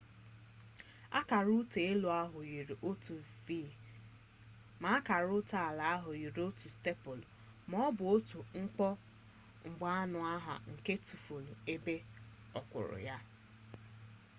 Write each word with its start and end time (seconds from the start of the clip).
akara 1.19 1.49
ụta 1.61 1.79
elu 1.91 2.07
ahụ 2.21 2.39
yiri 2.51 2.75
otu 2.89 3.13
v 3.45 3.47
ma 4.81 4.87
akara 4.97 5.29
ụta 5.39 5.57
ala 5.69 5.83
ahụ 5.95 6.09
yiri 6.21 6.41
otu 6.49 6.65
stepụlụ 6.75 7.25
ma 7.69 7.77
ọ 7.87 7.89
bụ 7.97 8.03
otu 8.15 8.37
nkomgbaanonha 8.63 10.53
nke 10.71 10.93
tufure 11.05 11.51
ebe 11.73 11.95
okpuru 12.59 12.97
ya 13.07 13.17